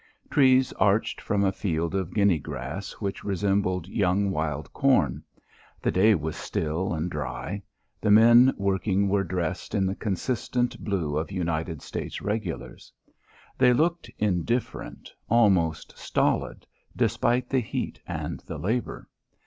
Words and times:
Trees 0.31 0.73
arched 0.79 1.21
from 1.21 1.43
a 1.43 1.51
field 1.51 1.93
of 1.93 2.15
guinea 2.15 2.39
grass 2.39 2.93
which 2.93 3.23
resembled 3.23 3.87
young 3.87 4.31
wild 4.31 4.73
corn. 4.73 5.23
The 5.79 5.91
day 5.91 6.15
was 6.15 6.35
still 6.35 6.91
and 6.91 7.07
dry. 7.07 7.61
The 8.01 8.09
men 8.09 8.51
working 8.57 9.09
were 9.09 9.23
dressed 9.23 9.75
in 9.75 9.85
the 9.85 9.93
consistent 9.93 10.83
blue 10.83 11.15
of 11.19 11.31
United 11.31 11.83
States 11.83 12.19
regulars. 12.19 12.91
They 13.59 13.73
looked 13.73 14.09
indifferent, 14.17 15.13
almost 15.29 15.95
stolid, 15.95 16.65
despite 16.95 17.47
the 17.47 17.59
heat 17.61 18.01
and 18.07 18.39
the 18.47 18.57
labour. 18.57 19.07